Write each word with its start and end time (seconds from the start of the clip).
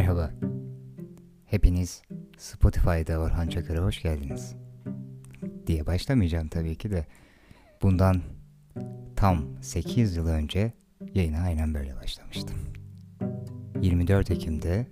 Merhaba. 0.00 0.30
Hepiniz 1.46 2.02
Spotify'da 2.38 3.18
Orhan 3.18 3.48
Çakır'a 3.48 3.84
hoş 3.84 4.02
geldiniz. 4.02 4.56
Diye 5.66 5.86
başlamayacağım 5.86 6.48
tabii 6.48 6.74
ki 6.76 6.90
de. 6.90 7.06
Bundan 7.82 8.22
tam 9.16 9.44
8 9.62 10.16
yıl 10.16 10.26
önce 10.26 10.72
yayına 11.14 11.38
aynen 11.38 11.74
böyle 11.74 11.96
başlamıştım. 11.96 12.56
24 13.80 14.30
Ekim'de 14.30 14.86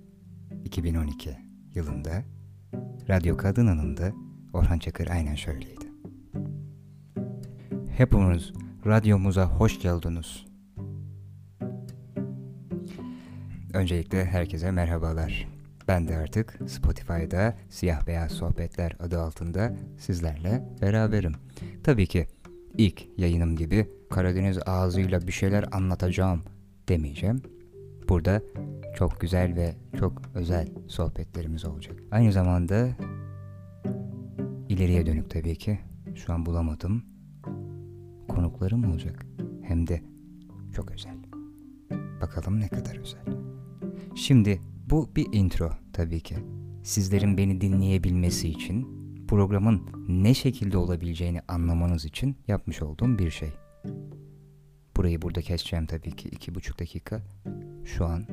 2012 0.64 1.36
yılında 1.74 2.24
Radyo 3.08 3.36
Kadını'nın 3.36 3.96
da 3.96 4.12
Orhan 4.52 4.78
Çakır 4.78 5.08
aynen 5.10 5.34
şöyleydi. 5.34 5.84
Hepiniz 7.96 8.52
radyomuza 8.86 9.44
hoş 9.46 9.80
geldiniz. 9.80 10.47
Öncelikle 13.72 14.24
herkese 14.24 14.70
merhabalar. 14.70 15.48
Ben 15.88 16.08
de 16.08 16.16
artık 16.16 16.58
Spotify'da 16.66 17.54
Siyah 17.68 18.06
Beyaz 18.06 18.32
Sohbetler 18.32 18.96
adı 19.00 19.20
altında 19.20 19.76
sizlerle 19.98 20.68
beraberim. 20.82 21.32
Tabii 21.84 22.06
ki 22.06 22.26
ilk 22.74 23.06
yayınım 23.16 23.56
gibi 23.56 23.88
Karadeniz 24.10 24.58
ağzıyla 24.66 25.26
bir 25.26 25.32
şeyler 25.32 25.64
anlatacağım 25.72 26.42
demeyeceğim. 26.88 27.42
Burada 28.08 28.42
çok 28.96 29.20
güzel 29.20 29.56
ve 29.56 29.74
çok 29.98 30.22
özel 30.34 30.68
sohbetlerimiz 30.86 31.64
olacak. 31.64 31.96
Aynı 32.10 32.32
zamanda 32.32 32.88
ileriye 34.68 35.06
dönük 35.06 35.30
tabii 35.30 35.56
ki 35.56 35.78
şu 36.14 36.32
an 36.32 36.46
bulamadım. 36.46 37.04
Konuklarım 38.28 38.90
olacak. 38.90 39.26
Hem 39.62 39.86
de 39.86 40.02
çok 40.76 40.90
özel. 40.90 41.16
Bakalım 42.20 42.60
ne 42.60 42.68
kadar 42.68 42.96
özel. 42.96 43.37
Şimdi 44.18 44.60
bu 44.90 45.10
bir 45.16 45.26
intro 45.32 45.70
tabii 45.92 46.20
ki. 46.20 46.36
Sizlerin 46.82 47.38
beni 47.38 47.60
dinleyebilmesi 47.60 48.48
için, 48.48 48.88
programın 49.28 49.82
ne 50.08 50.34
şekilde 50.34 50.78
olabileceğini 50.78 51.40
anlamanız 51.48 52.04
için 52.04 52.36
yapmış 52.48 52.82
olduğum 52.82 53.18
bir 53.18 53.30
şey. 53.30 53.50
Burayı 54.96 55.22
burada 55.22 55.40
keseceğim 55.40 55.86
tabii 55.86 56.10
ki 56.10 56.28
iki 56.28 56.54
buçuk 56.54 56.80
dakika. 56.80 57.22
Şu 57.84 58.04
an 58.04 58.26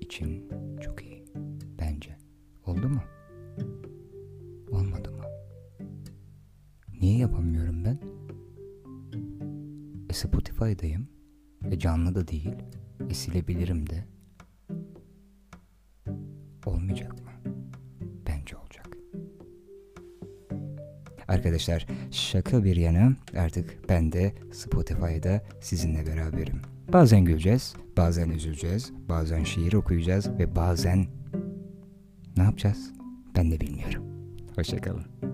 için 0.00 0.50
çok 0.80 1.02
iyi. 1.04 1.24
Bence. 1.80 2.18
Oldu 2.66 2.88
mu? 2.88 3.02
Olmadı 4.70 5.12
mı? 5.12 5.24
Niye 7.00 7.18
yapamıyorum 7.18 7.84
ben? 7.84 7.98
E 10.10 10.12
Spotify'dayım. 10.12 11.08
E 11.70 11.78
canlı 11.78 12.14
da 12.14 12.28
değil. 12.28 12.54
E 13.10 13.14
silebilirim 13.14 13.90
de. 13.90 14.12
Olmayacak 16.66 17.12
mı? 17.12 17.52
Bence 18.26 18.56
olacak. 18.56 18.88
Arkadaşlar 21.28 21.86
şaka 22.10 22.64
bir 22.64 22.76
yana 22.76 23.12
artık 23.36 23.88
ben 23.88 24.12
de 24.12 24.32
Spotify'da 24.52 25.42
sizinle 25.60 26.06
beraberim. 26.06 26.62
Bazen 26.92 27.24
güleceğiz, 27.24 27.74
bazen 27.96 28.30
üzüleceğiz, 28.30 28.92
bazen 29.08 29.44
şiir 29.44 29.72
okuyacağız 29.72 30.30
ve 30.38 30.56
bazen 30.56 31.06
ne 32.36 32.42
yapacağız? 32.42 32.92
Ben 33.36 33.50
de 33.50 33.60
bilmiyorum. 33.60 34.04
Hoşçakalın. 34.56 35.31